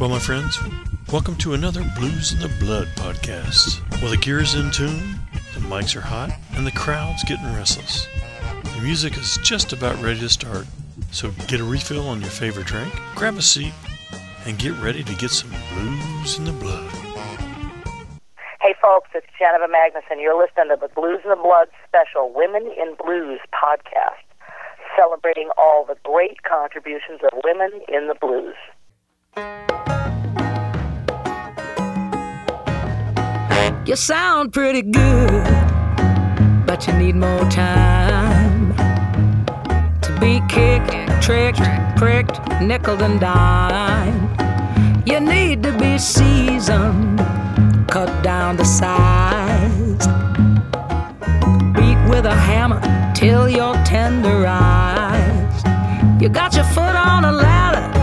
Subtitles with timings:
[0.00, 0.58] Well, my friends,
[1.12, 3.82] welcome to another Blues in the Blood podcast.
[4.00, 5.20] Well, the gear's in tune,
[5.52, 8.08] the mics are hot, and the crowd's getting restless.
[8.62, 10.66] The music is just about ready to start,
[11.10, 13.74] so get a refill on your favorite drink, grab a seat,
[14.46, 16.90] and get ready to get some blues in the blood.
[18.62, 20.08] Hey folks, it's Janiva Magness.
[20.18, 24.24] You're listening to the Blues in the Blood special Women in Blues podcast,
[24.96, 28.56] celebrating all the great contributions of women in the blues.
[29.36, 29.42] You
[33.96, 35.44] sound pretty good,
[36.66, 38.74] but you need more time
[40.02, 41.60] to be kicked, tricked,
[41.96, 44.28] pricked, nickel and dime.
[45.06, 47.18] You need to be seasoned,
[47.88, 50.06] cut down the size,
[51.74, 52.80] beat with a hammer
[53.14, 55.68] till you're tenderized.
[56.20, 57.99] You got your foot on a ladder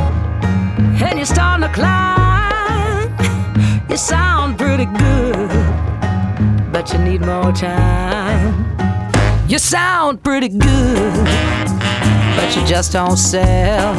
[1.02, 3.16] and you're starting to climb.
[3.90, 5.50] You sound pretty good,
[6.72, 8.66] but you need more time.
[9.48, 11.26] You sound pretty good,
[12.36, 13.96] but you just don't sell.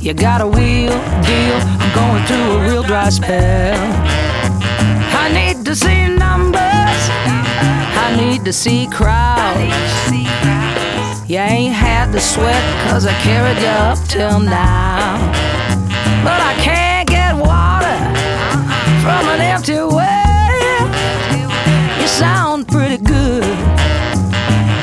[0.00, 3.76] You got a wheel deal, I'm going through a real dry spell.
[5.22, 7.02] I need to see numbers,
[8.04, 10.65] I need to see crowds.
[11.28, 15.18] You ain't had the sweat cause I carried you up till now.
[16.22, 17.96] But I can't get water
[19.02, 20.86] from an empty well.
[22.00, 23.42] You sound pretty good,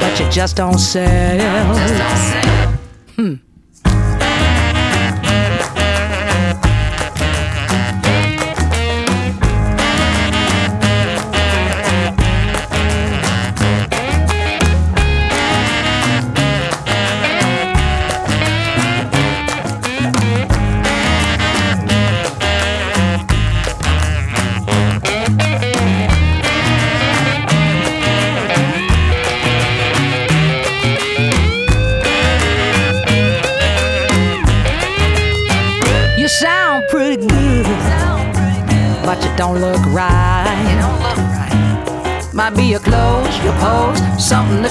[0.01, 1.77] but you just don't sell.
[3.15, 3.35] Hmm.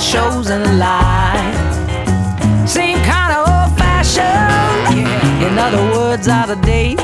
[0.02, 1.54] Shows in the light.
[2.66, 4.98] Seem kinda old fashioned,
[5.46, 7.00] in other words, out of date.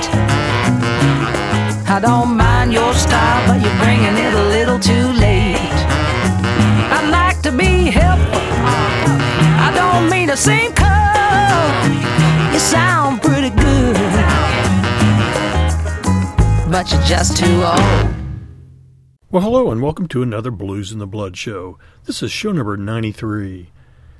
[1.88, 5.78] I don't mind your style, but you're bringing it a little too late.
[6.96, 8.42] I'd like to be helpful,
[9.66, 11.72] I don't mean to seem cold.
[12.52, 13.96] You sound pretty good,
[16.68, 18.17] but you're just too old.
[19.30, 21.78] Well, hello, and welcome to another Blues in the Blood show.
[22.04, 23.68] This is show number 93.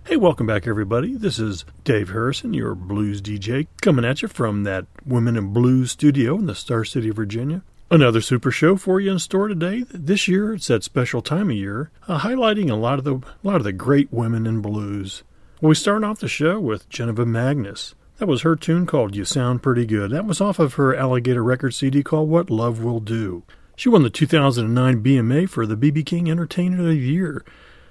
[0.05, 1.15] Hey, welcome back, everybody.
[1.15, 5.93] This is Dave Harrison, your blues DJ, coming at you from that Women in Blues
[5.93, 7.63] studio in the Star City of Virginia.
[7.91, 9.87] Another super show for you in store today.
[9.91, 13.23] This year, it's that special time of year, uh, highlighting a lot of the a
[13.43, 15.23] lot of the great women in blues.
[15.63, 17.95] We start off the show with Janiva Magness.
[18.19, 20.11] That was her tune called You Sound Pretty Good.
[20.11, 23.45] That was off of her Alligator Record CD called What Love Will Do.
[23.79, 27.45] She won the 2009 BMA for the BB King Entertainer of the Year.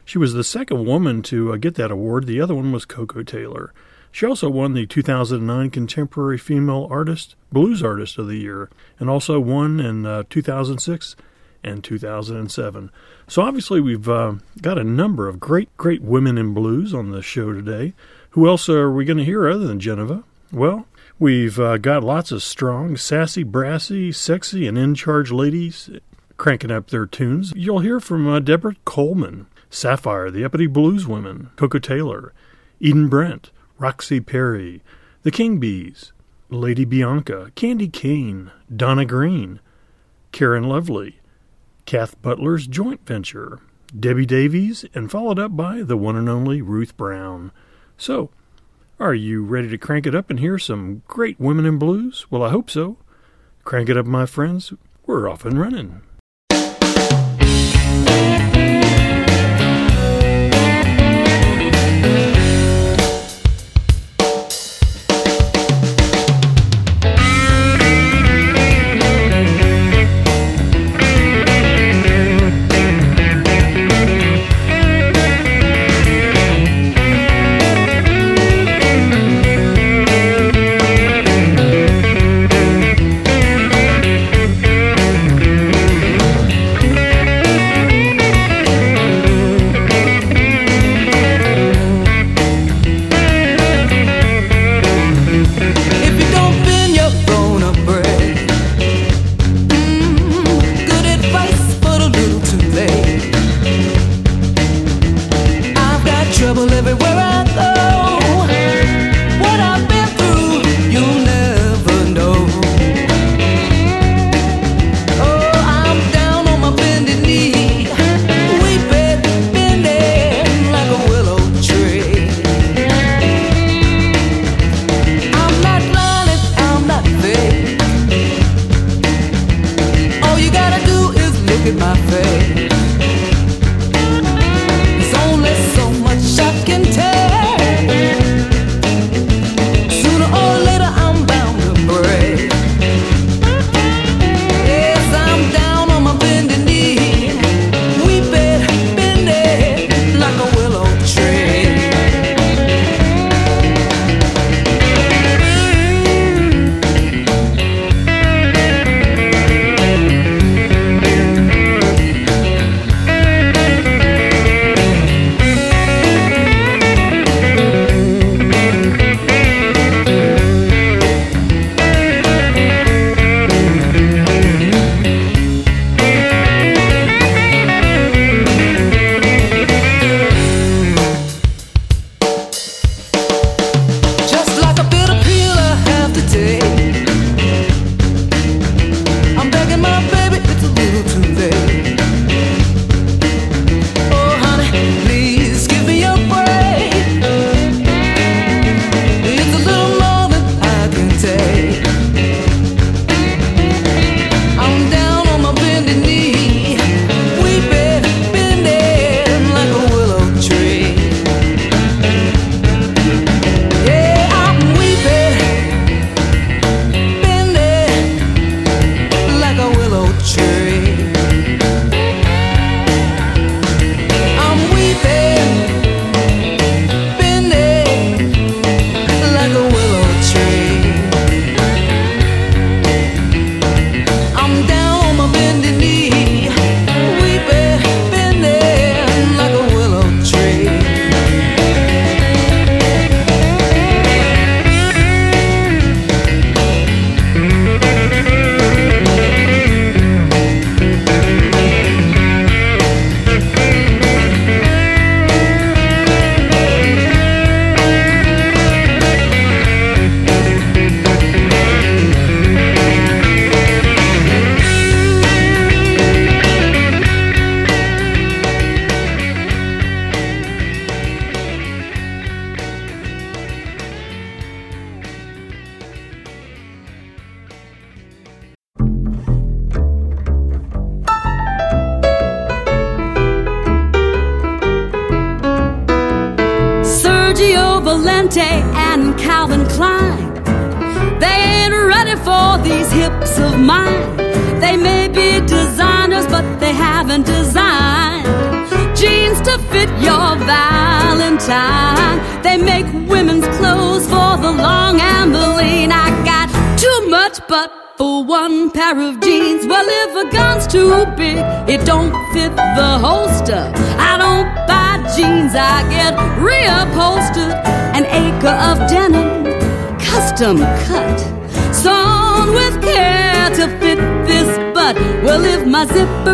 [0.03, 2.25] She was the second woman to uh, get that award.
[2.27, 3.73] The other one was Koko Taylor.
[4.11, 9.39] She also won the 2009 Contemporary Female Artist Blues Artist of the Year and also
[9.39, 11.15] won in uh, 2006
[11.63, 12.91] and 2007.
[13.29, 17.21] So obviously we've uh, got a number of great, great women in blues on the
[17.21, 17.93] show today.
[18.31, 20.25] Who else are we going to hear other than Janiva?
[20.51, 20.85] Well,
[21.19, 25.89] we've uh, got lots of strong, sassy, brassy, sexy, and in charge ladies
[26.37, 27.53] cranking up their tunes.
[27.55, 32.33] You'll hear from uh, Deborah Coleman, Sapphire, the Uppity Blues Women, Koko Taylor,
[32.79, 34.81] Eden Brent, Roxy Perry,
[35.23, 36.13] the King Bees,
[36.49, 39.59] Lady Bianca, Candye Kane, Donna Green,
[40.31, 41.19] Karen Lovely,
[41.85, 43.59] Kath Butler's joint venture,
[43.97, 47.51] Debbie Davies, and followed up by the one and only Ruth Brown.
[47.97, 48.29] So,
[48.99, 52.25] are you ready to crank it up and hear some great women in blues?
[52.29, 52.97] Well, I hope so.
[53.63, 54.73] Crank it up, my friends.
[55.05, 56.01] We're off and running.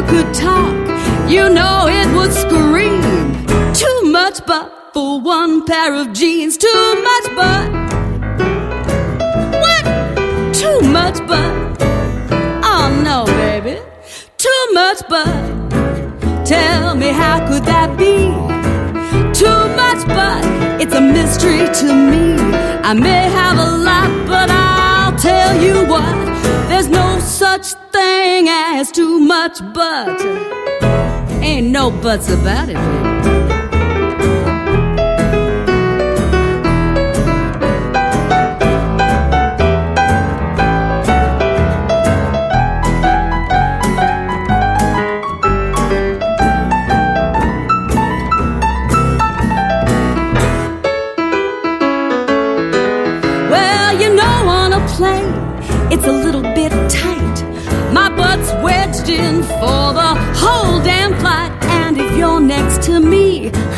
[0.09, 0.73] Could talk,
[1.29, 3.01] you know it would scream.
[3.73, 7.67] Too much butt for one pair of jeans, too much butt.
[9.63, 9.83] What?
[10.53, 11.81] Too much butt.
[12.63, 13.79] Oh no, baby,
[14.37, 15.63] too much butt.
[16.45, 18.15] Tell me how could that be?
[19.33, 20.43] Too much butt.
[20.81, 22.35] It's a mystery to me.
[22.83, 26.15] I may have a lot, but I'll tell you what.
[26.67, 30.19] There's no such thing as too much butt.
[31.41, 33.62] Ain't no buts about it, baby.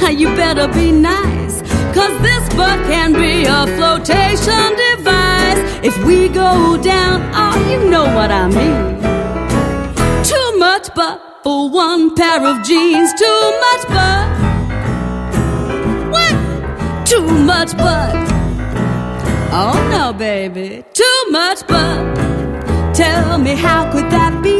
[0.12, 1.62] you better be nice.
[1.94, 5.62] Cause this butt can be a flotation device.
[5.84, 9.02] If we go down, oh, you know what I mean.
[10.24, 13.14] Too much butt for one pair of jeans.
[13.14, 14.26] Too much butt.
[16.12, 17.08] What?
[17.08, 18.14] Too much butt.
[19.58, 22.16] Oh no, baby, too much butt.
[22.94, 24.60] Tell me how could that be?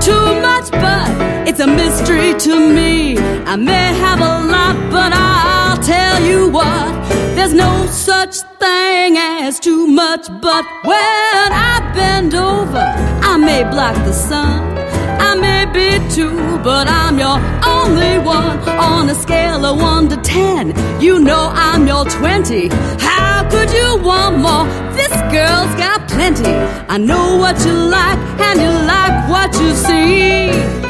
[0.00, 1.33] Too much butt.
[1.46, 3.18] It's a mystery to me.
[3.44, 6.90] I may have a lot, but I'll tell you what.
[7.36, 12.86] There's no such thing as too much but When I bend over,
[13.30, 14.78] I may block the sun.
[15.20, 18.58] I may be two, but I'm your only one.
[18.68, 22.68] On a scale of one to ten, you know I'm your twenty.
[22.98, 24.66] How could you want more?
[24.94, 26.54] This girl's got plenty.
[26.88, 30.83] I know what you like, and you like what you see.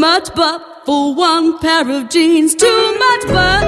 [0.00, 2.54] Too much but for one pair of jeans.
[2.54, 3.64] Too much but.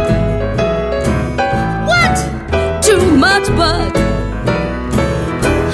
[1.86, 2.82] What?
[2.82, 3.94] Too much but.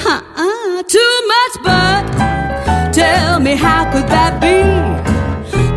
[0.05, 2.93] Uh-uh, too much butt.
[2.93, 4.57] Tell me how could that be?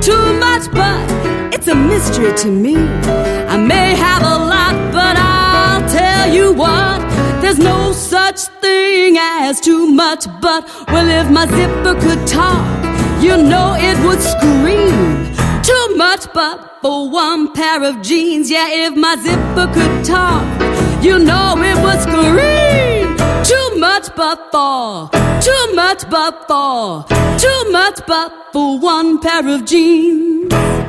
[0.05, 1.55] Too much but.
[1.55, 2.75] It's a mystery to me.
[2.75, 6.99] I may have a lot, but I'll tell you what.
[7.41, 10.69] There's no such thing as too much but.
[10.89, 12.83] Well, if my zipper could talk,
[13.23, 15.33] you know it would scream.
[15.63, 18.51] Too much but for one pair of jeans.
[18.51, 20.45] Yeah, if my zipper could talk,
[21.03, 23.17] you know it would scream.
[23.45, 25.09] Too much but for,
[25.41, 27.05] too much but for,
[27.39, 30.82] too much butt for one pair of jeans.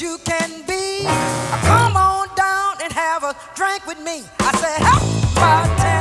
[0.00, 1.04] You can be.
[1.66, 4.22] Come on down and have a drink with me.
[4.38, 5.00] I said, Hey,
[5.34, 5.97] bartender, hey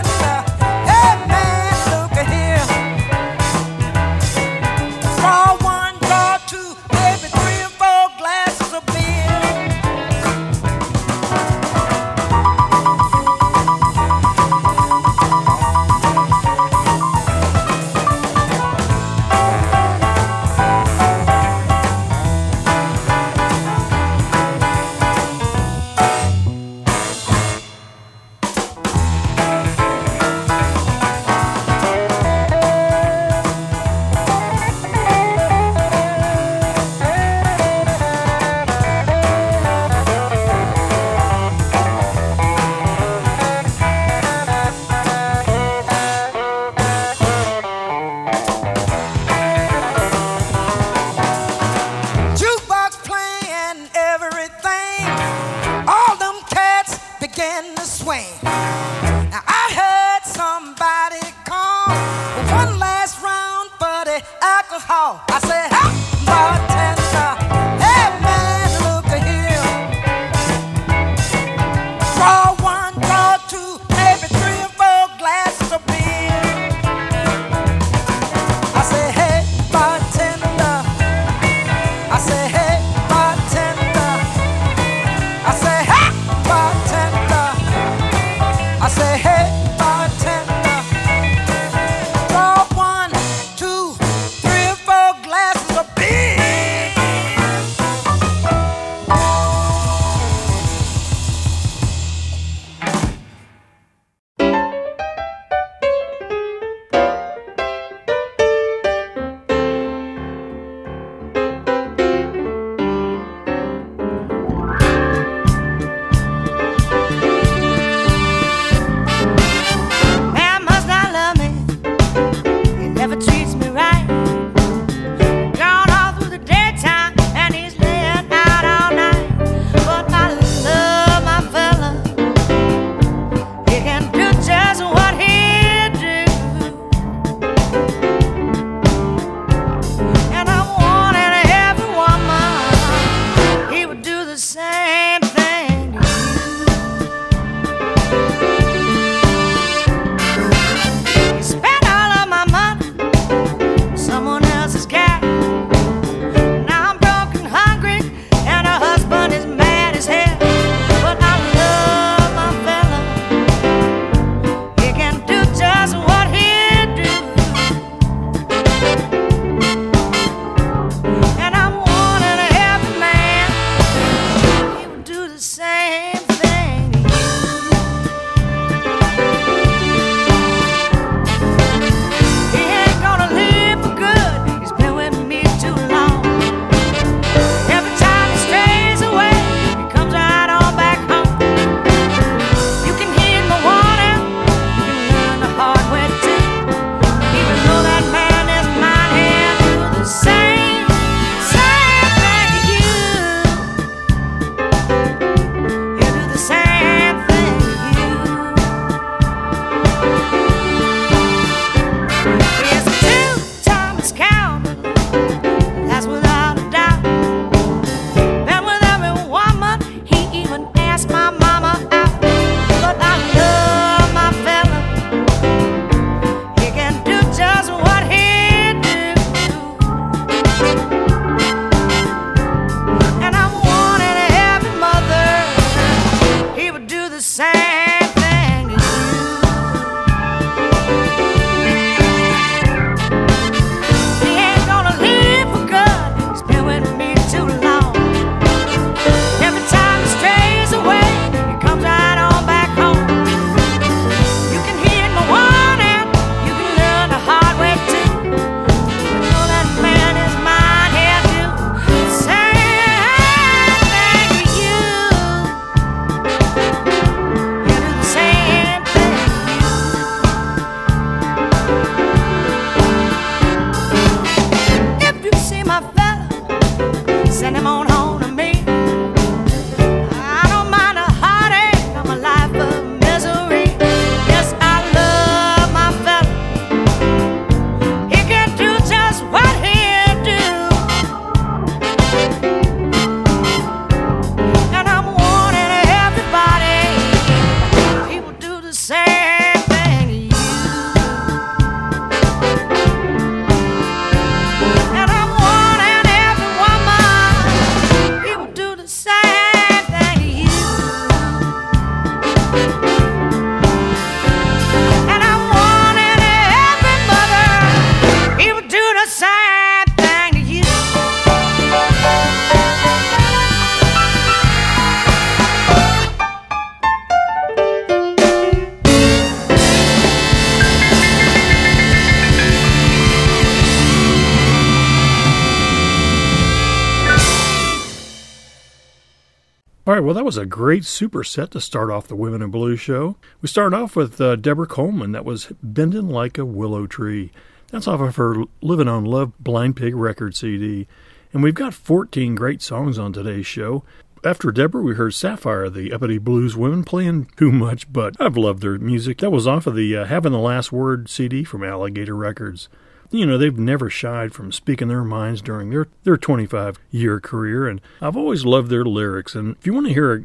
[340.07, 343.17] well, that was a great super set to start off the Women in Blue show.
[343.41, 347.29] We started off with uh, Deborah Coleman, that was Bending Like a Willow Tree.
[347.71, 350.87] That's off of her Living on Love Blind Pig record CD.
[351.33, 353.83] And we've got 14 great songs on today's show.
[354.23, 358.61] After Deborah, we heard Sapphire, the Uppity Blues Women, playing too much, but I've loved
[358.61, 359.17] their music.
[359.17, 362.69] That was off of the uh, Having the Last Word CD from Alligator Records
[363.11, 367.67] you know, they've never shied from speaking their minds during their, their 25 year career.
[367.67, 369.35] And I've always loved their lyrics.
[369.35, 370.23] And if you want to hear a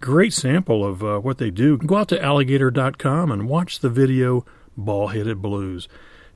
[0.00, 4.44] great sample of uh, what they do, go out to alligator.com and watch the video
[4.76, 5.88] Ball Headed Blues.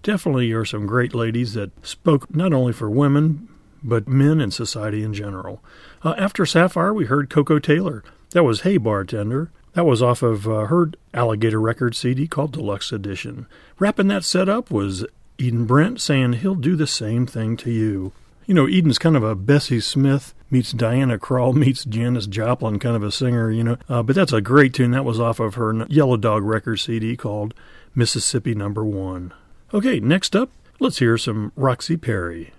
[0.03, 3.49] Definitely are some great ladies that spoke not only for women,
[3.85, 5.63] but men and society in general.
[6.03, 8.03] Uh, after Sapphire, we heard Koko Taylor.
[8.31, 9.51] That was Hey Bartender.
[9.75, 13.47] That was off of uh, her Alligator Records CD called Deluxe Edition.
[13.79, 15.05] Wrapping that set up was
[15.39, 18.13] Eden Brent saying he'll do the same thing to you.
[18.47, 22.97] You know, Eden's kind of a Bessie Smith meets Diana Krall meets Janis Joplin kind
[22.97, 23.77] of a singer, you know.
[23.89, 24.91] Uh, but that's a great tune.
[24.91, 27.55] That was off of her Yellow Dog record CD called
[27.95, 29.33] Mississippi Number One.
[29.73, 32.53] Okay, next up, let's hear some Roxy Perry.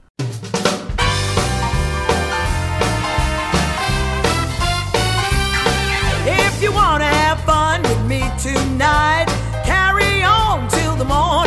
[6.26, 9.26] If you want to have fun with me tonight,
[9.66, 11.43] carry on till the morning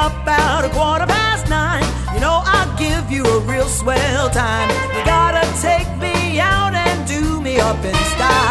[0.00, 1.84] about a quarter past nine.
[2.14, 4.68] You know I'll give you a real swell time.
[4.96, 8.49] You gotta take me out and do me up in style.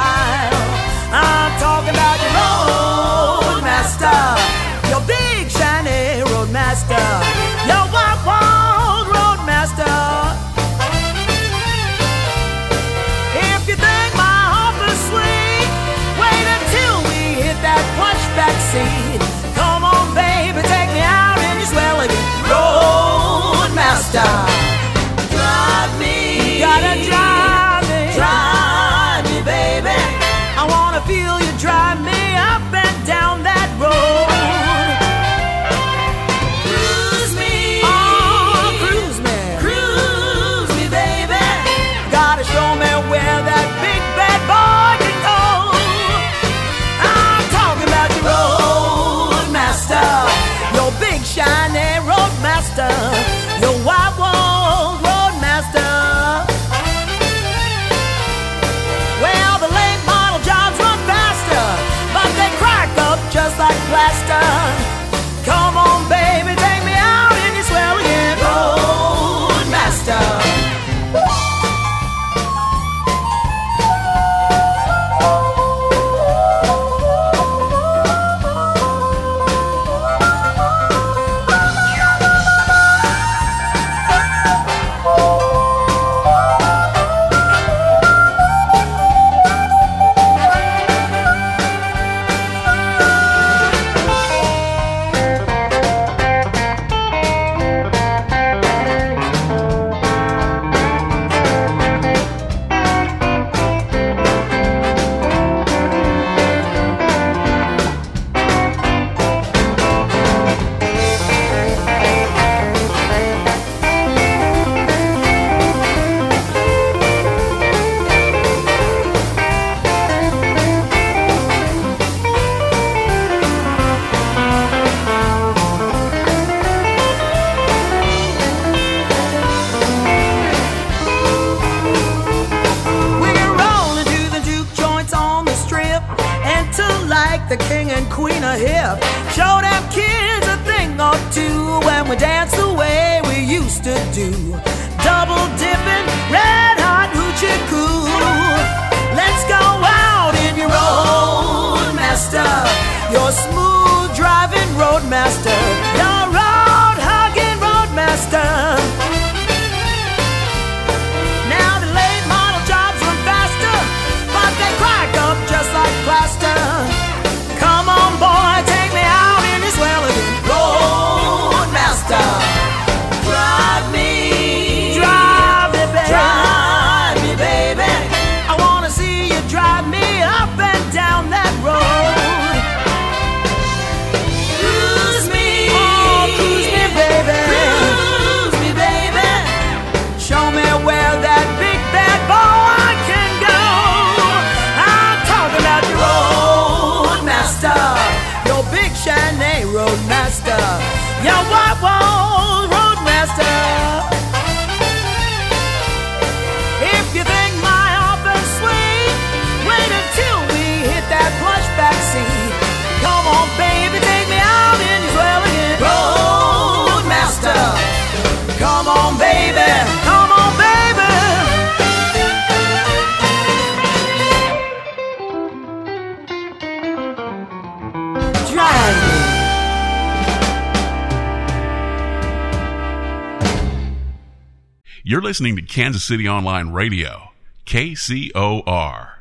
[235.20, 237.34] You're listening to Kansas City Online Radio,
[237.66, 239.19] KCOR.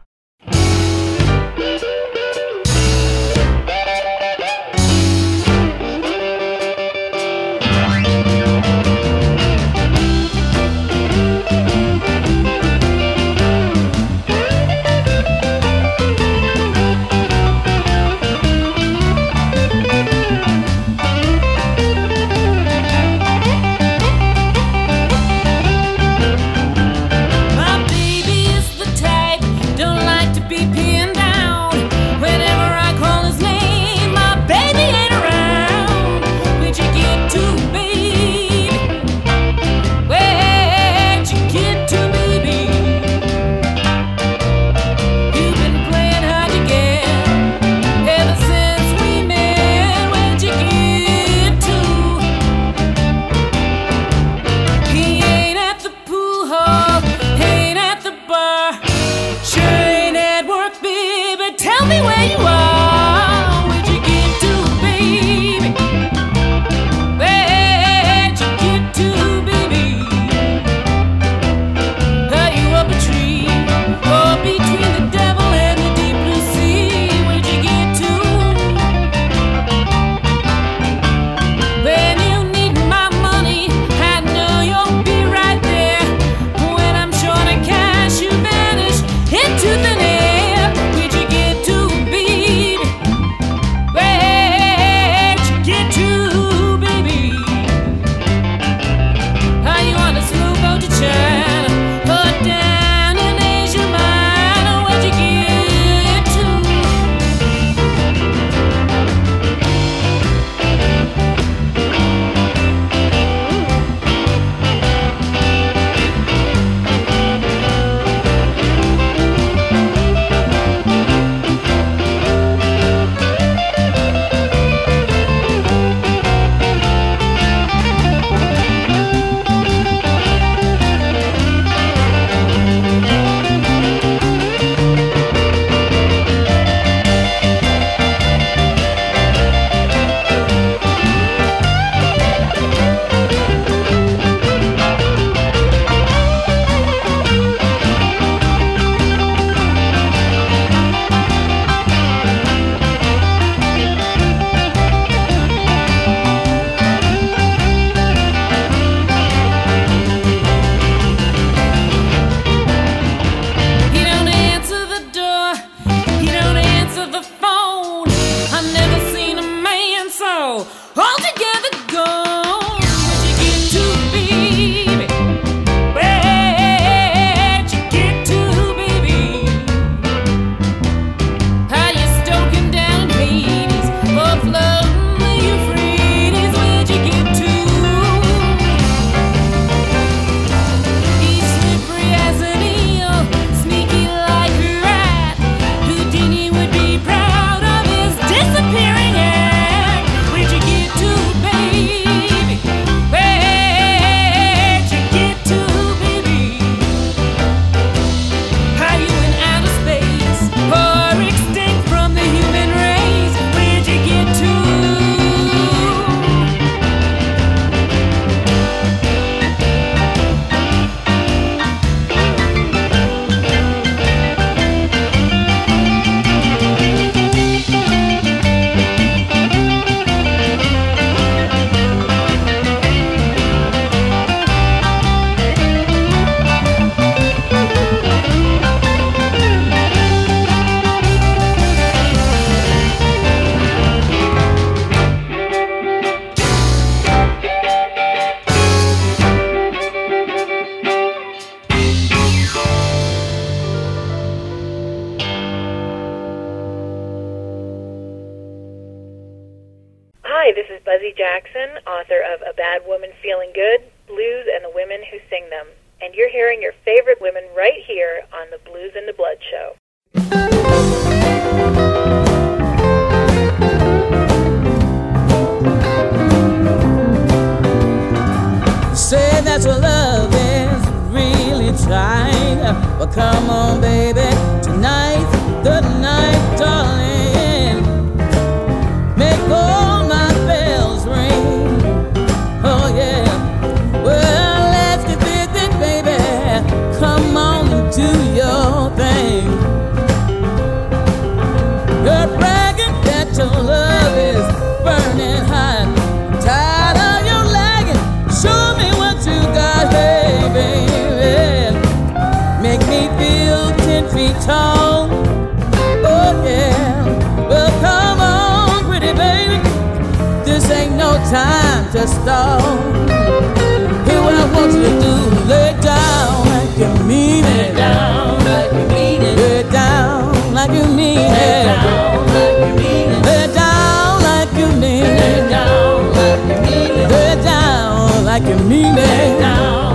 [324.07, 325.13] Hear what I want you to do.
[325.47, 327.49] Lay down like you mean it.
[327.49, 329.37] Lay down like you mean it.
[329.39, 331.29] Lay down like you mean it.
[331.37, 333.25] Lay down like you mean it.
[333.27, 335.21] Lay down like you mean it.
[335.21, 337.11] Lay down like you mean it.
[337.11, 339.88] Lay down like you mean it.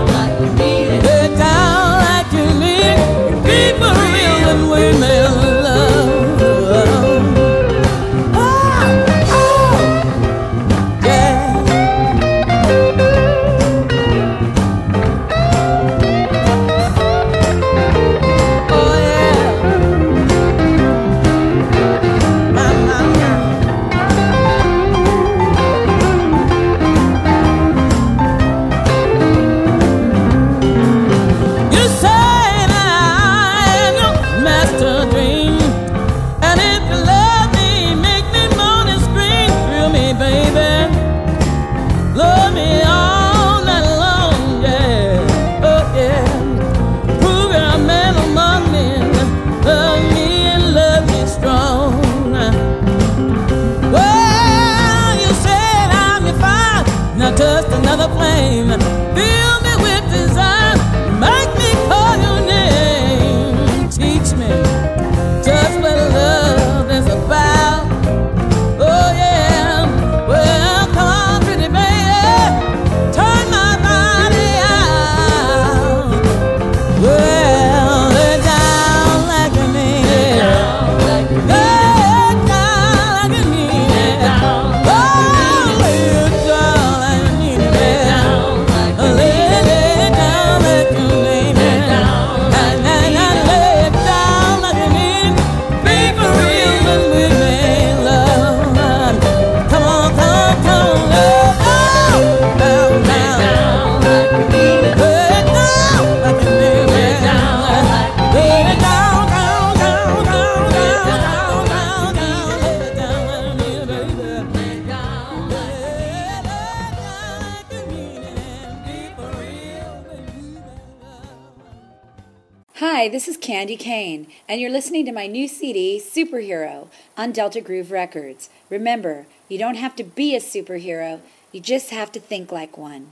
[127.17, 128.49] On Delta Groove Records.
[128.69, 133.11] Remember, you don't have to be a superhero, you just have to think like one.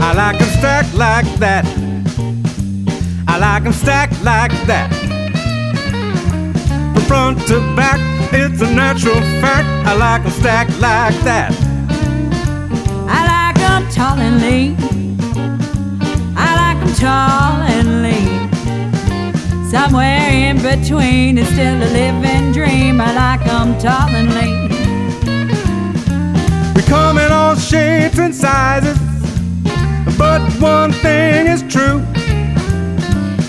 [0.00, 1.64] I like like 'em stacked like that.
[3.28, 4.90] I like like 'em stacked like that.
[6.94, 8.00] From front to back,
[8.32, 9.68] it's a natural fact.
[9.86, 11.52] I like like 'em stacked like that.
[13.08, 14.87] I like 'em tall and lean.
[16.88, 18.48] I like 'em tall and lean.
[19.70, 23.00] Somewhere in between is still a living dream.
[23.00, 24.70] I like 'em tall and lean.
[26.74, 28.98] We come in all shapes and sizes,
[30.16, 32.00] but one thing is true.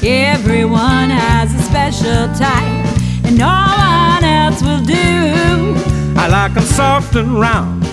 [0.04, 2.88] Everyone has a special type,
[3.24, 5.78] and no one else will do.
[6.18, 7.86] I like 'em soft and round.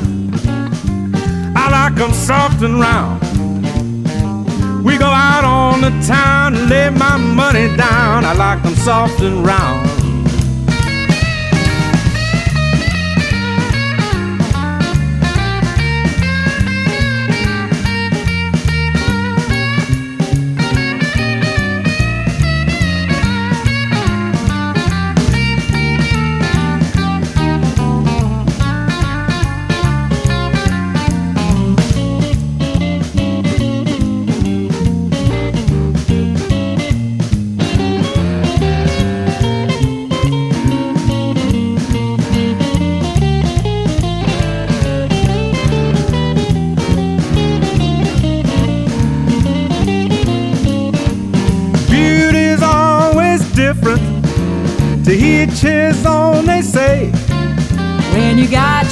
[1.54, 3.25] I like 'em soft and round.
[4.86, 8.24] We go out on the town and lay my money down.
[8.24, 9.85] I like 'em soft and round.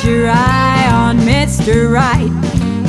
[0.05, 1.90] Your eye on Mr.
[1.90, 2.31] Right,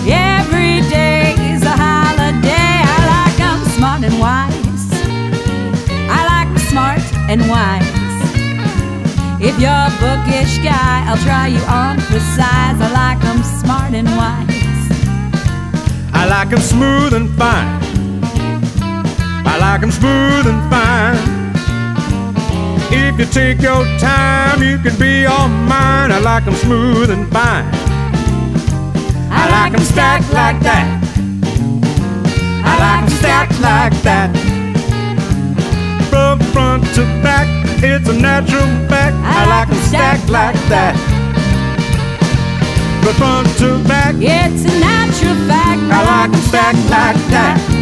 [0.05, 2.75] every day's a holiday.
[2.93, 4.85] I like 'em smart and wise.
[6.17, 7.87] I like 'em smart and wise.
[9.39, 12.77] If you're a bookish guy, I'll try you on for size.
[12.87, 14.81] I like 'em smart and wise.
[16.13, 17.79] I like 'em smooth and fine.
[19.45, 21.34] I like 'em smooth and fine.
[22.97, 26.11] If you take your time, you can be all mine.
[26.11, 27.65] I like 'em smooth and fine.
[29.29, 30.87] I like 'em stacked like that.
[32.69, 34.29] I like like 'em stacked like that.
[36.09, 37.47] From front to back,
[37.83, 39.15] it's a natural fact.
[39.37, 40.95] I like like 'em stacked like that.
[43.01, 45.81] From front to back, It's a natural fact.
[45.97, 47.74] I like like 'em stacked like that.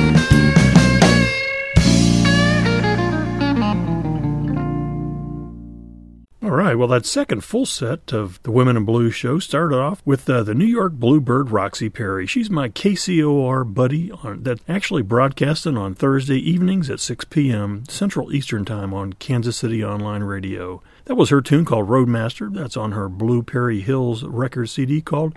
[6.53, 10.03] All right, well, that second full set of the Women in Blue show started off
[10.05, 12.27] with uh, the New York Bluebird Roxy Perry.
[12.27, 17.85] She's my KCOR buddy on, that actually broadcasting on Thursday evenings at 6 p.m.
[17.89, 20.83] Central Eastern Time on Kansas City Online Radio.
[21.05, 22.53] That was her tune called Roadmaster.
[22.53, 25.35] That's on her Blue Perry Hills record CD called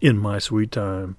[0.00, 1.16] In My Sweet Time.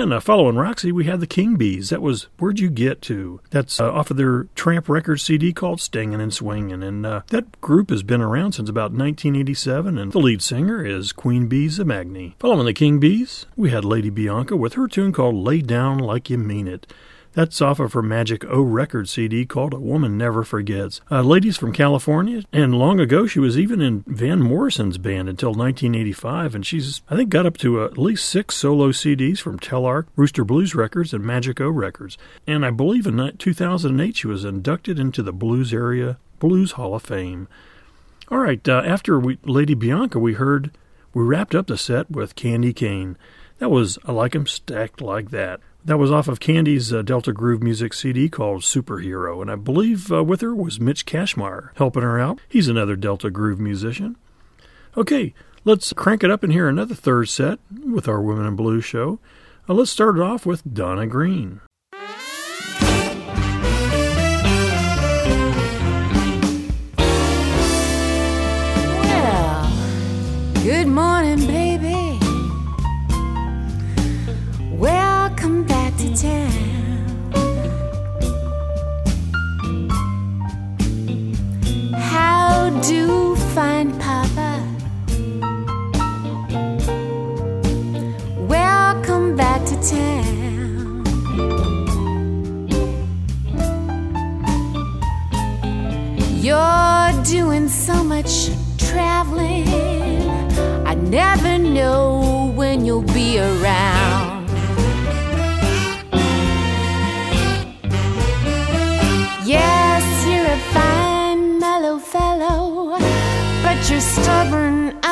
[0.00, 1.90] And uh, following Roxy, we had the King Bees.
[1.90, 3.42] That was Where'd You Get To?
[3.50, 6.82] That's uh, off of their Tramp record CD called Stingin' and Swingin'.
[6.82, 11.12] And uh, that group has been around since about 1987, and the lead singer is
[11.12, 12.32] Queen Bee Zamagni.
[12.38, 16.30] Following the King Bees, we had Lady Bianca with her tune called Lay Down Like
[16.30, 16.90] You Mean It.
[17.32, 21.00] That's off of her Magic O record CD called A Woman Never Forgets.
[21.10, 25.50] Uh, ladies from California, and long ago she was even in Van Morrison's band until
[25.50, 30.06] 1985, and she's, I think, got up to at least six solo CDs from Telarc,
[30.16, 32.18] Rooster Blues Records, and Magic O Records.
[32.48, 37.02] And I believe in 2008 she was inducted into the Blues Area Blues Hall of
[37.02, 37.46] Fame.
[38.28, 40.72] All right, uh, after we, Lady Bianca, we heard,
[41.14, 43.16] we wrapped up the set with Candye Kane.
[43.58, 45.60] That was I Like 'em Stacked Like That.
[45.82, 50.12] That was off of Candye's uh, Delta Groove music CD called Superhero, and I believe
[50.12, 52.38] uh, with her was Mitch Kashmar helping her out.
[52.48, 54.16] He's another Delta Groove musician.
[54.96, 55.32] Okay,
[55.64, 59.20] let's crank it up and hear another third set with our Women in Blue show.
[59.68, 61.62] Uh, let's start it off with Donna Green.
[69.02, 69.72] Well,
[70.62, 71.39] good morning,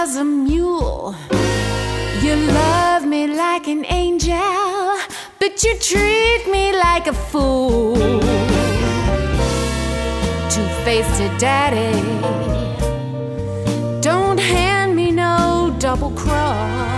[0.08, 1.14] as a mule.
[2.22, 4.96] You love me like an angel,
[5.38, 7.94] but you treat me like a fool.
[10.52, 11.92] Two faced daddy,
[14.00, 16.88] don't hand me no double cross.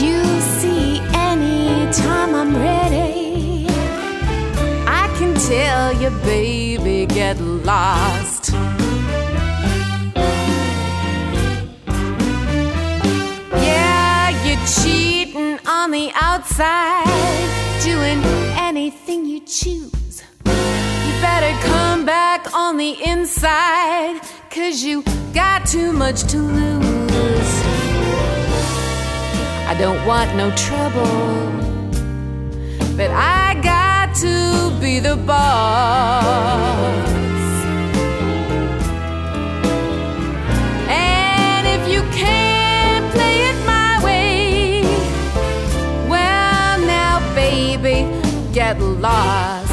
[0.00, 0.22] You
[0.58, 1.00] see,
[1.30, 3.66] anytime I'm ready,
[5.02, 7.36] I can tell you, baby, get
[7.66, 8.52] lost.
[13.66, 17.50] Yeah, you're cheating on the outside,
[17.82, 18.22] doing
[18.56, 20.22] anything you choose.
[20.44, 25.02] You better come back on the inside, cause you
[25.34, 27.52] got too much to lose.
[29.66, 31.50] I don't want no trouble,
[32.96, 37.15] but I got to be the boss.
[48.56, 49.65] Get lost.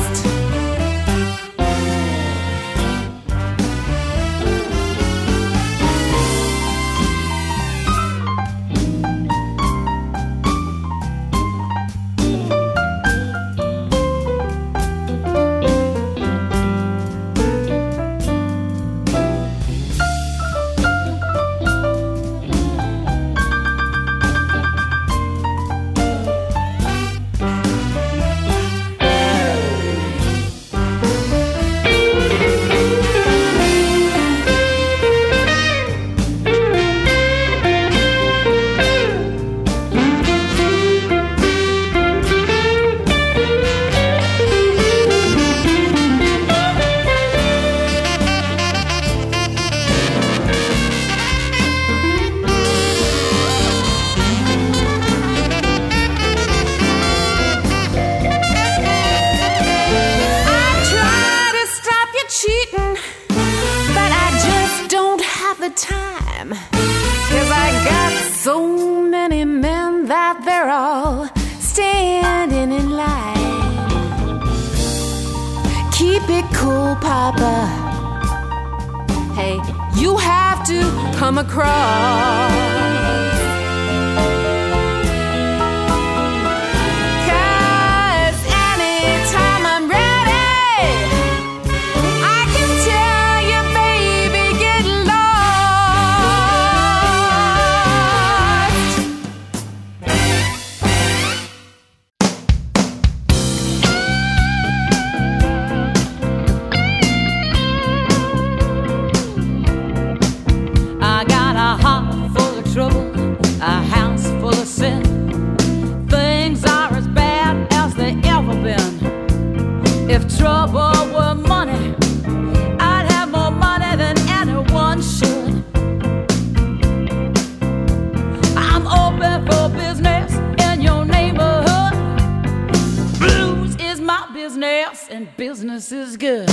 [135.73, 136.49] business is good.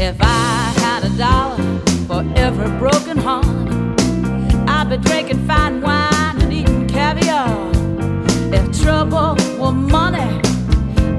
[0.00, 1.78] If I had a dollar
[2.08, 3.46] for every broken heart,
[4.68, 7.70] I'd be drinking fine wine and eating caviar.
[8.52, 10.40] If trouble were money,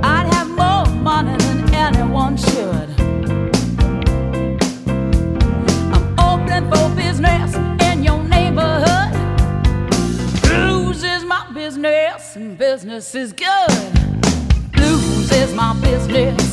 [0.03, 2.89] I'd have more money than anyone should.
[5.93, 7.55] I'm open for business
[7.87, 9.13] in your neighborhood.
[10.41, 13.93] Blues is my business, and business is good.
[14.73, 16.52] Blues is my business.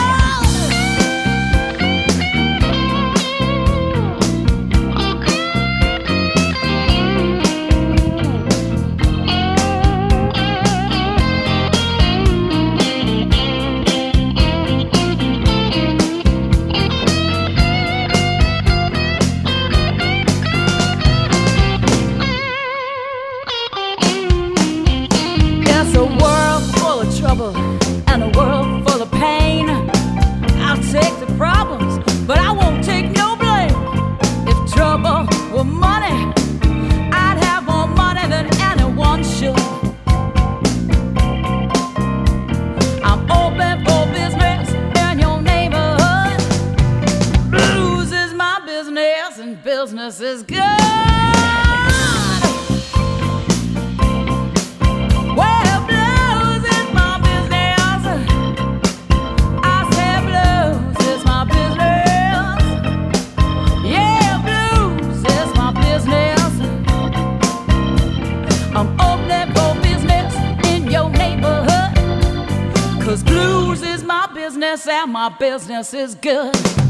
[75.39, 76.80] business is good.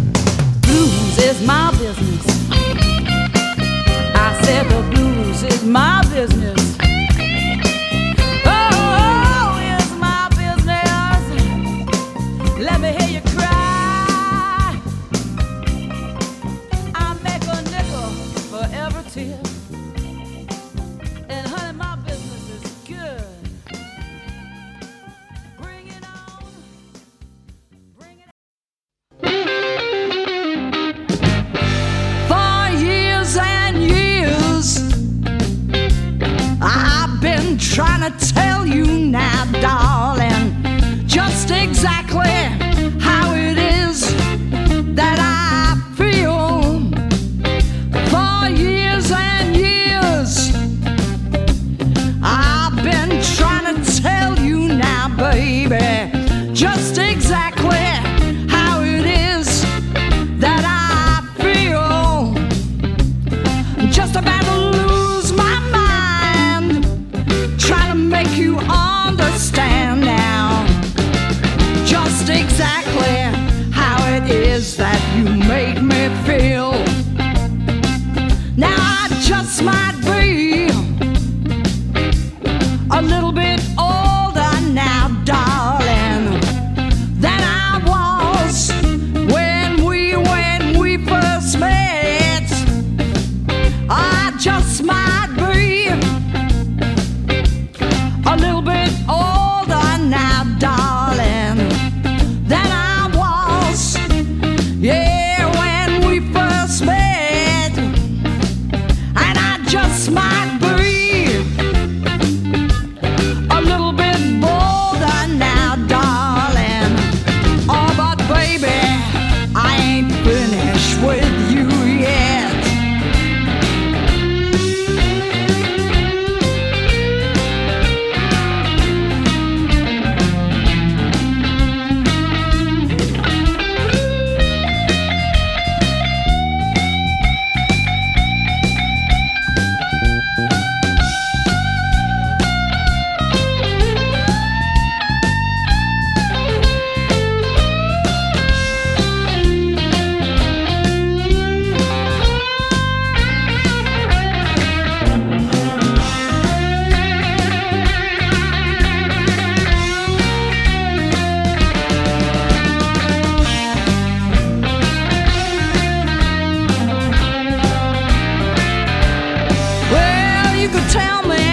[170.62, 171.44] you could tell me,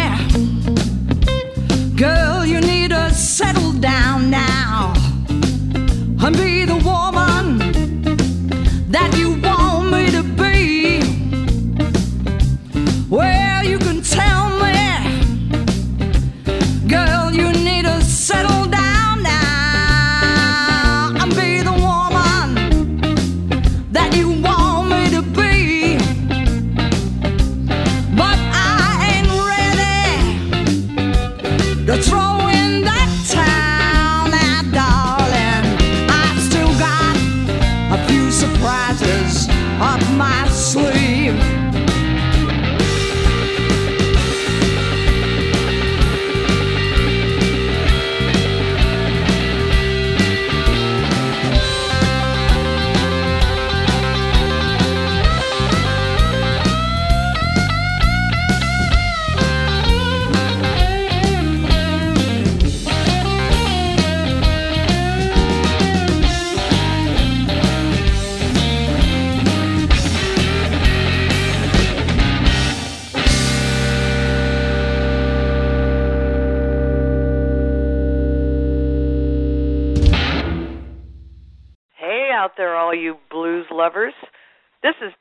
[1.96, 4.92] girl, you need to settle down now
[6.20, 6.77] and be the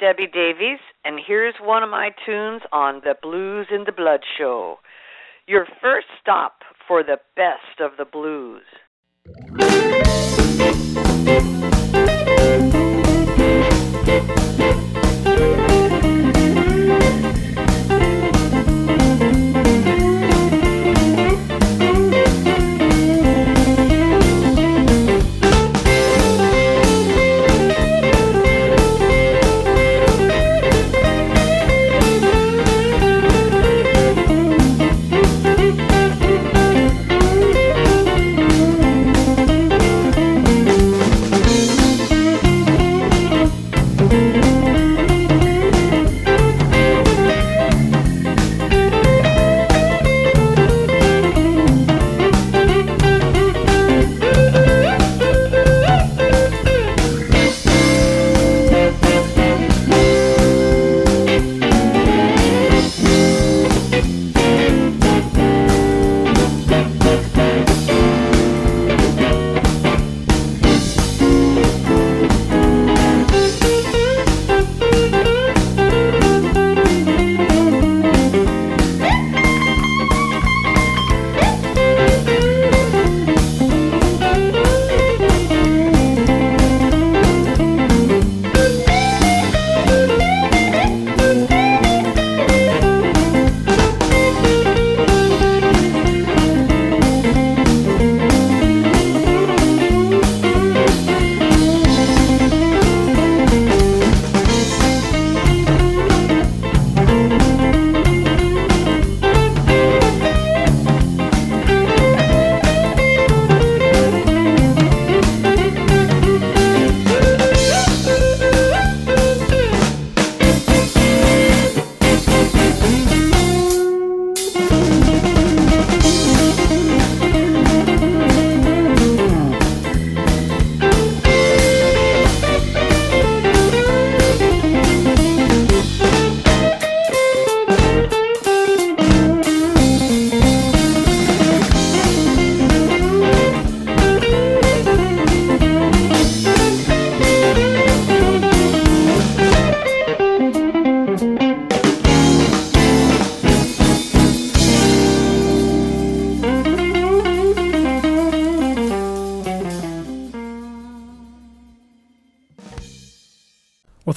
[0.08, 4.78] Debbie Davies, and here's one of my tunes on the Blues in the Blood show.
[5.48, 8.64] Your first stop for the best of the blues.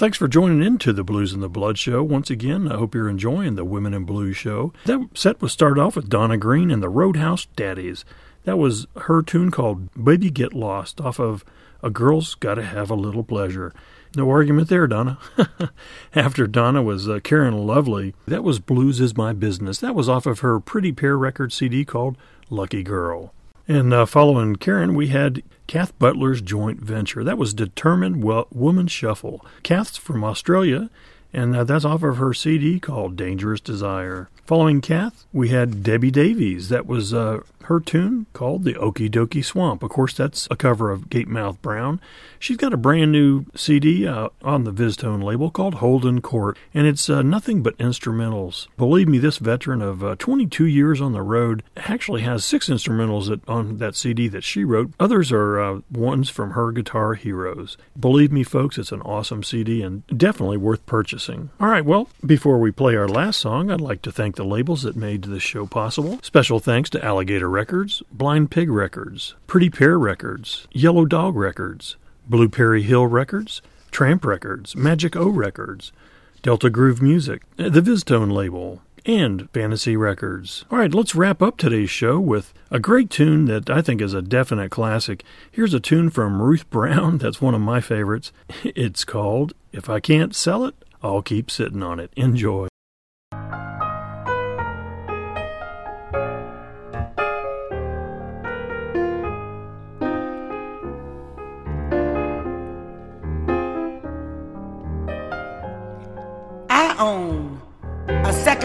[0.01, 2.03] Thanks for joining into the Blues and the Blood show.
[2.03, 4.73] Once again, I hope you're enjoying the Women in Blue show.
[4.87, 8.07] That set was started off with Donna Green and the Roadhouse Daddies.
[8.45, 11.45] That was her tune called Baby Get Lost off of
[11.83, 13.75] A Girl's Gotta Have a Little Pleasure.
[14.17, 15.19] No argument there, Donna.
[16.15, 19.81] After Donna was uh, Karen Lovely, that was Blues is My Business.
[19.81, 22.17] That was off of her Pretty Pear record CD called
[22.49, 23.35] Lucky Girl.
[23.69, 27.23] And uh, following Karen, we had Kath Butler's joint venture.
[27.23, 29.47] That was Determined Woman Shuffle.
[29.63, 30.91] Kath's from Australia,
[31.33, 34.29] and uh, that's off of her CD called Dangerous Desire.
[34.51, 36.71] Following Kath, we had Debbie Davies.
[36.71, 39.85] That was uh, her tune called The Okie Dokie Stomp.
[39.85, 42.01] Of course, that's a cover of Gatemouth Brown.
[42.41, 46.85] She's got a brand new CD uh, on the VizzTone label called Holdin' Court, and
[46.85, 48.67] it's uh, nothing but instrumentals.
[48.77, 53.29] Believe me, this veteran of uh, 22 years on the road actually has six instrumentals
[53.29, 54.91] that, on that CD that she wrote.
[54.99, 57.77] Others are uh, ones from her guitar heroes.
[57.97, 61.51] Believe me, folks, it's an awesome CD and definitely worth purchasing.
[61.61, 64.85] All right, well, before we play our last song, I'd like to thank the labels
[64.85, 66.19] that made this show possible.
[66.23, 72.49] Special thanks to Alligator Records, Blind Pig Records, Pretty Pear Records, Yellow Dog Records, Blue
[72.49, 73.61] Perry Hill Records,
[73.91, 75.93] Tramp Records, Magic O Records,
[76.41, 80.65] Delta Groove Music, the VizzTone label, and Fantasy Records.
[80.71, 84.15] All right, let's wrap up today's show with a great tune that I think is
[84.15, 85.23] a definite classic.
[85.51, 88.33] Here's a tune from Ruth Brown that's one of my favorites.
[88.65, 92.11] It's called If I Can't Sell It, I'll Keep Sitting on It.
[92.17, 92.69] Enjoy.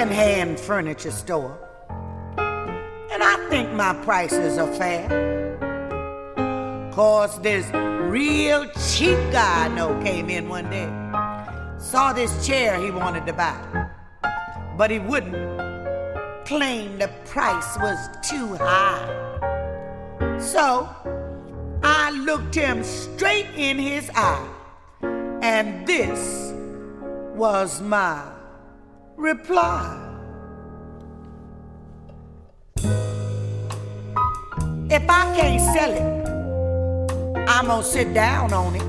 [0.06, 1.58] Second-hand furniture store,
[2.38, 5.10] and I think my prices are fair.
[6.94, 7.66] Cause this
[8.08, 10.88] real cheap guy I know came in one day,
[11.80, 13.90] saw this chair he wanted to buy,
[14.78, 15.36] but he wouldn't.
[16.46, 17.98] Claimed the price was
[18.30, 19.10] too high.
[20.40, 20.88] So
[21.82, 24.48] I looked him straight in his eye,
[25.42, 26.54] and this
[27.36, 28.35] was my
[29.18, 30.02] reply.
[34.90, 36.02] If I can't sell it,
[37.50, 38.84] I'm gonna sit down on it.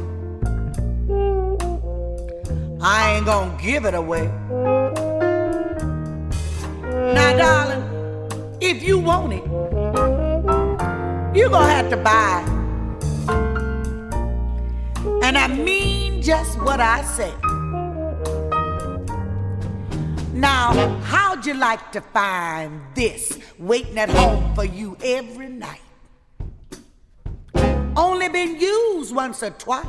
[2.82, 4.26] I ain't gonna give it away.
[7.14, 7.82] Now, darling,
[8.60, 9.44] if you want it,
[11.36, 12.50] you're gonna have to buy it.
[15.24, 17.32] And I mean just what I say.
[20.36, 25.80] Now, how'd you like to find this waiting at home for you every night?
[27.96, 29.86] Only been used once or twice,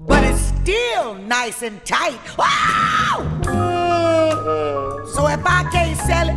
[0.00, 2.18] but it's still nice and tight.
[2.36, 3.40] Wow!
[5.14, 6.34] So if I can't sell it,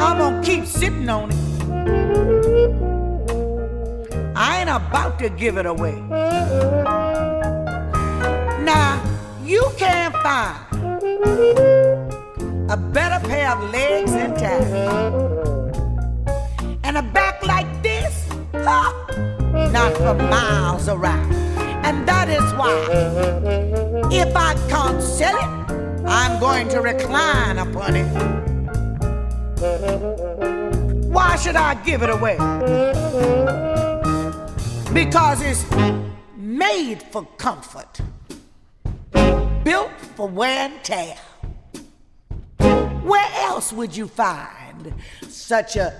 [0.00, 1.36] I'm gonna keep sitting on it.
[4.34, 6.00] I ain't about to give it away.
[8.64, 9.02] Now,
[9.44, 10.67] you can't find
[12.70, 14.64] a better pair of legs intact.
[16.84, 18.92] And a back like this, huh,
[19.72, 21.32] not for miles around.
[21.84, 22.72] And that is why,
[24.10, 28.08] if I can't sell it, I'm going to recline upon it.
[31.08, 32.36] Why should I give it away?
[34.92, 35.64] Because it's
[36.36, 38.00] made for comfort,
[39.68, 41.14] built for wear and tear.
[43.02, 44.94] Where else would you find
[45.28, 45.92] such a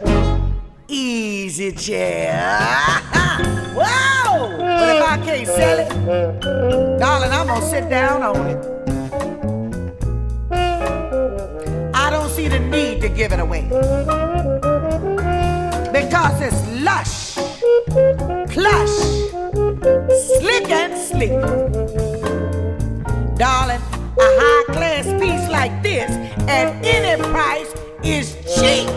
[0.89, 2.33] easy chair?
[3.79, 4.57] Whoa!
[4.57, 5.91] But if I can't sell it,
[6.99, 8.61] darling, I'm gonna sit down on it.
[11.95, 13.65] I don't see the need to give it away
[15.93, 17.35] because it's lush,
[18.55, 18.97] plush,
[20.41, 22.08] slick and sleek.
[23.39, 26.11] Darling, a high class piece like this
[26.49, 27.73] at any price
[28.03, 28.89] is cheap.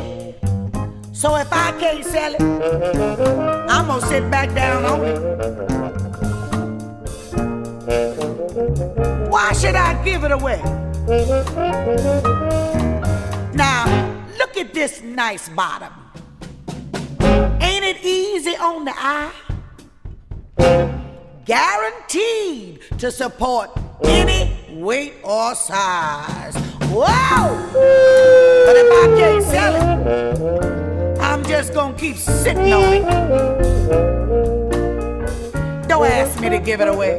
[1.14, 5.20] So if I can't sell it, I'm gonna sit back down on it.
[9.30, 10.60] Why should I give it away?
[13.54, 13.86] Now,
[14.39, 15.94] look at this nice bottom.
[17.62, 19.32] Ain't it easy on the eye?
[21.46, 23.70] Guaranteed to support
[24.04, 26.56] any weight or size.
[26.89, 27.56] Whoa!
[28.66, 33.06] But if I can't sell it, I'm just gonna keep sitting on it.
[35.88, 37.18] Don't ask me to give it away.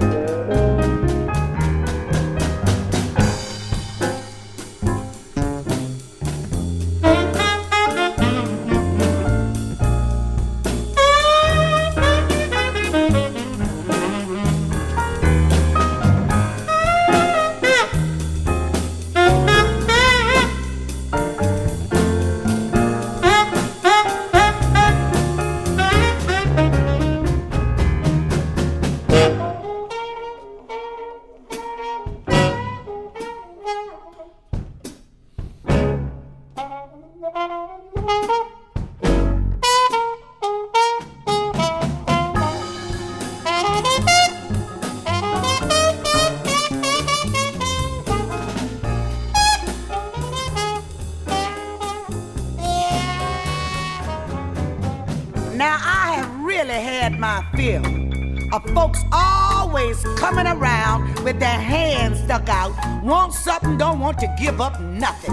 [64.03, 65.33] Want to give up nothing.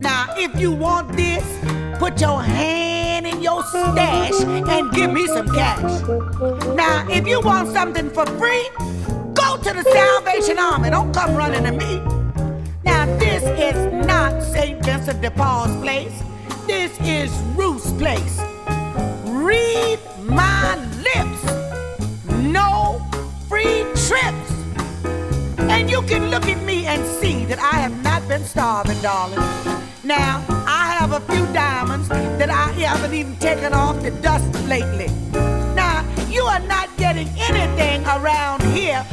[0.00, 1.44] Now, if you want this,
[2.00, 6.02] put your hand in your stash and give me some cash.
[6.74, 8.68] Now, if you want something for free,
[9.34, 10.90] go to the Salvation Army.
[10.90, 12.00] Don't come running to me.
[12.82, 14.84] Now, this is not St.
[14.84, 16.20] Vincent de Paul's place.
[16.66, 18.40] This is Ruth's place.
[19.24, 20.00] Read
[26.06, 29.38] can look at me and see that I have not been starving, darling.
[30.02, 35.08] Now, I have a few diamonds that I haven't even taken off the dust lately.
[35.74, 39.04] Now, you are not getting anything around here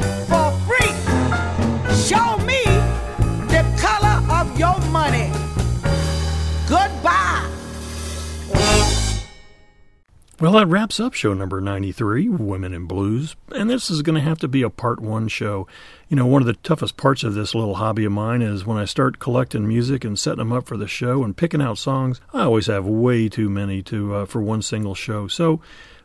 [10.42, 13.36] Well, that wraps up show number 93, Women in Blues.
[13.56, 15.68] And this is going to have to be a part one show.
[16.10, 18.80] You know, one of the toughest parts of this little hobby of mine is when
[18.80, 22.22] I start collecting music and setting them up for the show and picking out songs,
[22.34, 25.28] I always have way too many to uh, for one single show.
[25.28, 25.62] So,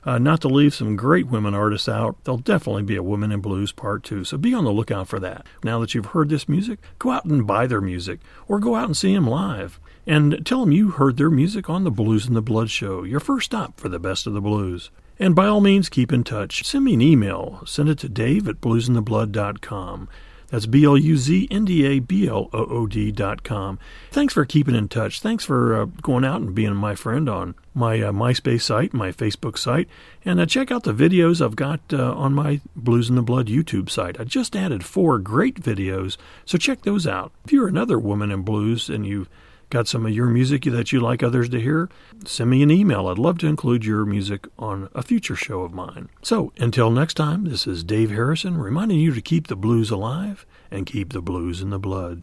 [0.06, 3.40] uh, not to leave some great women artists out, there'll definitely be a Women in
[3.40, 5.44] Blues part two, so be on the lookout for that.
[5.64, 8.86] Now that you've heard this music, go out and buy their music, or go out
[8.86, 9.80] and see them live.
[10.06, 13.18] And tell them you heard their music on the Blues and the Blood show, your
[13.18, 14.90] first stop for the best of the blues.
[15.18, 16.62] And by all means, keep in touch.
[16.64, 17.62] Send me an email.
[17.66, 20.08] Send it to dave at bluzndablood.com.
[20.48, 23.78] That's B L U Z N D A B L O O D dot com.
[24.10, 25.20] Thanks for keeping in touch.
[25.20, 29.12] Thanks for uh, going out and being my friend on my uh, MySpace site, my
[29.12, 29.88] Facebook site,
[30.24, 33.48] and uh, check out the videos I've got uh, on my Blues in the Blood
[33.48, 34.18] YouTube site.
[34.18, 37.32] I just added four great videos, so check those out.
[37.44, 39.26] If you're another woman in blues and you
[39.70, 41.88] got some of your music that you like others to hear,
[42.24, 43.08] send me an email.
[43.08, 46.08] I'd love to include your music on a future show of mine.
[46.22, 50.46] So, until next time, this is Dave Harrison reminding you to keep the blues alive
[50.70, 52.22] and keep the blues in the blood.